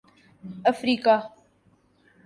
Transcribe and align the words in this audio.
افریقہ 0.65 1.15